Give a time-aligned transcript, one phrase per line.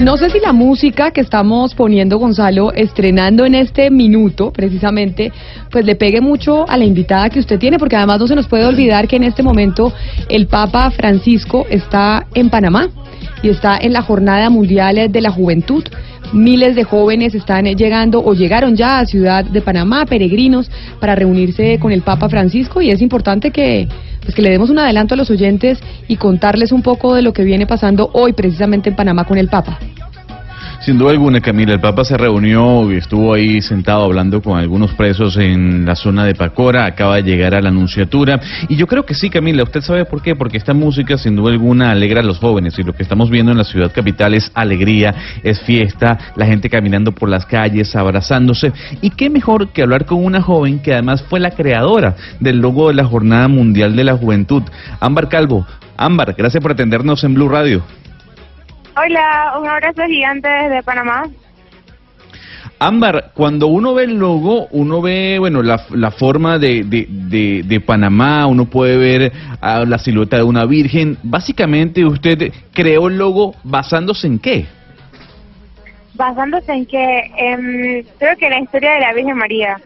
[0.00, 5.30] No sé si la música que estamos poniendo, Gonzalo, estrenando en este minuto, precisamente,
[5.70, 8.48] pues le pegue mucho a la invitada que usted tiene, porque además no se nos
[8.48, 9.92] puede olvidar que en este momento
[10.30, 12.88] el Papa Francisco está en Panamá
[13.42, 15.84] y está en la Jornada Mundial de la Juventud.
[16.32, 21.78] Miles de jóvenes están llegando o llegaron ya a Ciudad de Panamá, peregrinos, para reunirse
[21.80, 23.88] con el Papa Francisco y es importante que,
[24.22, 27.32] pues que le demos un adelanto a los oyentes y contarles un poco de lo
[27.32, 29.78] que viene pasando hoy precisamente en Panamá con el Papa.
[30.80, 34.94] Sin duda alguna, Camila, el Papa se reunió y estuvo ahí sentado hablando con algunos
[34.94, 38.40] presos en la zona de Pacora, acaba de llegar a la Anunciatura.
[38.66, 40.34] Y yo creo que sí, Camila, ¿usted sabe por qué?
[40.34, 43.52] Porque esta música sin duda alguna alegra a los jóvenes y lo que estamos viendo
[43.52, 48.72] en la ciudad capital es alegría, es fiesta, la gente caminando por las calles, abrazándose.
[49.02, 52.88] Y qué mejor que hablar con una joven que además fue la creadora del logo
[52.88, 54.62] de la Jornada Mundial de la Juventud,
[54.98, 55.66] Ámbar Calvo.
[55.98, 57.82] Ámbar, gracias por atendernos en Blue Radio.
[59.02, 61.24] Hola, un abrazo gigante desde Panamá.
[62.78, 67.62] Ámbar, cuando uno ve el logo, uno ve, bueno, la, la forma de, de, de,
[67.64, 71.16] de Panamá, uno puede ver ah, la silueta de una virgen.
[71.22, 74.66] Básicamente, usted creó el logo basándose en qué?
[76.14, 79.80] Basándose en que em, creo que la historia de la Virgen María.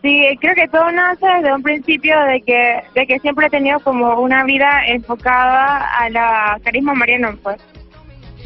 [0.00, 3.80] Sí, creo que todo nace desde un principio de que de que siempre he tenido
[3.80, 7.60] como una vida enfocada a la carisma mariano, pues.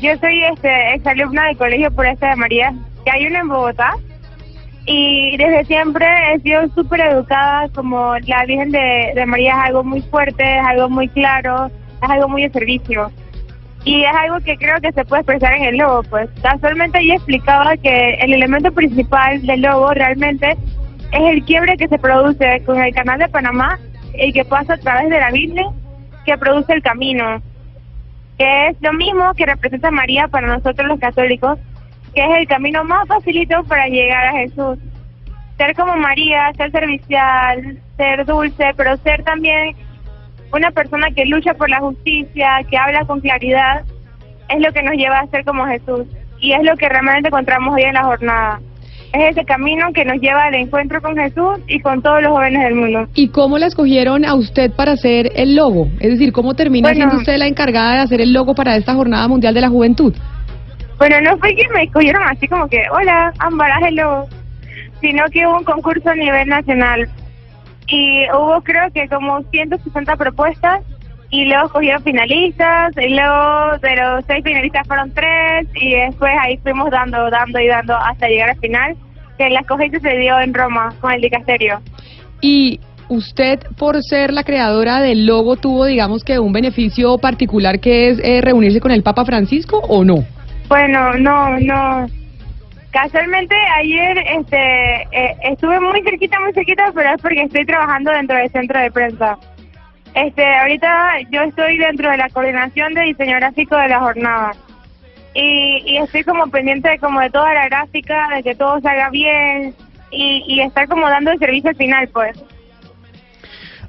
[0.01, 3.95] Yo soy este exalumna del Colegio Pureza de María, que hay una en Bogotá,
[4.85, 9.83] y desde siempre he sido súper educada como la Virgen de, de María es algo
[9.83, 13.11] muy fuerte, es algo muy claro, es algo muy de servicio.
[13.85, 16.29] Y es algo que creo que se puede expresar en el logo, pues.
[16.43, 20.57] Casualmente yo explicaba que el elemento principal del logo realmente
[21.13, 23.79] es el quiebre que se produce con el canal de Panamá
[24.15, 25.65] y que pasa a través de la Biblia
[26.25, 27.41] que produce el camino
[28.39, 31.59] que es lo mismo que representa María para nosotros los católicos,
[32.15, 34.79] que es el camino más facilito para llegar a Jesús.
[35.57, 39.75] Ser como María, ser servicial, ser dulce, pero ser también
[40.53, 43.85] una persona que lucha por la justicia, que habla con claridad,
[44.49, 46.07] es lo que nos lleva a ser como Jesús.
[46.39, 48.61] Y es lo que realmente encontramos hoy en la jornada
[49.17, 52.63] es ese camino que nos lleva al encuentro con Jesús y con todos los jóvenes
[52.63, 53.07] del mundo.
[53.15, 55.89] ¿Y cómo la escogieron a usted para hacer el logo?
[56.01, 56.97] Es decir, ¿cómo termina Bueno.
[56.97, 60.15] siendo usted la encargada de hacer el logo para esta Jornada Mundial de la Juventud?
[60.99, 64.27] Bueno, no fue que me escogieron así como que, hola, Ámbar, haz el logo,
[65.01, 67.09] sino que hubo un concurso a nivel nacional
[67.89, 70.81] y hubo creo que como 160 propuestas
[71.31, 76.57] y luego escogieron finalistas y luego de los seis finalistas fueron tres y después ahí
[76.59, 78.97] fuimos dando, dando y dando hasta llegar al final,
[79.37, 81.81] que la escogencia se dio en Roma con el dicasterio.
[82.41, 88.11] Y usted, por ser la creadora del logo, tuvo, digamos que un beneficio particular que
[88.11, 90.25] es eh, reunirse con el Papa Francisco o no?
[90.69, 92.07] Bueno, no, no.
[92.91, 98.37] Casualmente ayer este eh, estuve muy cerquita, muy cerquita, pero es porque estoy trabajando dentro
[98.37, 99.39] del centro de prensa.
[100.15, 104.53] Este, ahorita yo estoy dentro de la coordinación de diseño gráfico de la jornada.
[105.39, 109.11] Y, y estoy como pendiente de como de toda la gráfica, de que todo salga
[109.11, 109.75] bien
[110.11, 112.43] y, y estar como dando el servicio al final, pues.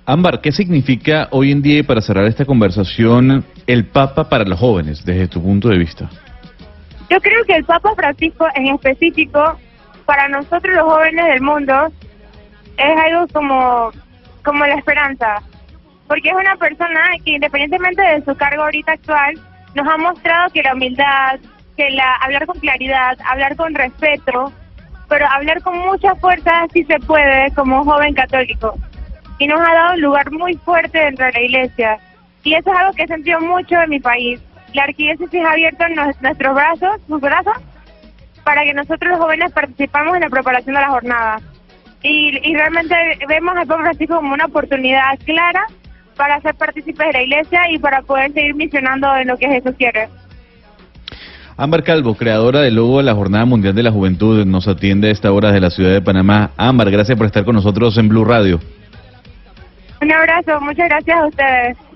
[0.05, 4.59] Ámbar, ¿qué significa hoy en día, y para cerrar esta conversación, el Papa para los
[4.59, 6.09] jóvenes, desde tu punto de vista?
[7.09, 9.57] Yo creo que el Papa Francisco en específico,
[10.05, 11.87] para nosotros los jóvenes del mundo,
[12.77, 13.91] es algo como,
[14.43, 15.41] como la esperanza.
[16.09, 19.33] Porque es una persona que independientemente de su cargo ahorita actual,
[19.77, 21.39] nos ha mostrado que la humildad,
[21.77, 24.51] que la hablar con claridad, hablar con respeto,
[25.07, 28.73] pero hablar con mucha fuerza sí se puede como joven católico.
[29.37, 31.99] Y nos ha dado un lugar muy fuerte dentro de la iglesia.
[32.43, 34.41] Y eso es algo que he sentido mucho en mi país.
[34.73, 37.57] La arquidiócesis ha abierto nuestros brazos, sus brazos,
[38.43, 41.39] para que nosotros los jóvenes participamos en la preparación de la jornada.
[42.01, 42.95] Y, y realmente
[43.27, 45.67] vemos al Papa Francisco como una oportunidad clara
[46.17, 49.73] para ser partícipes de la iglesia y para poder seguir misionando en lo que Jesús
[49.77, 50.09] quiere.
[51.55, 55.11] Ámbar Calvo, creadora del logo de la Jornada Mundial de la Juventud, nos atiende a
[55.11, 56.51] esta hora de la ciudad de Panamá.
[56.57, 58.59] Ámbar, gracias por estar con nosotros en Blue Radio.
[60.01, 61.86] Un abrazo, muchas gracias a ustedes.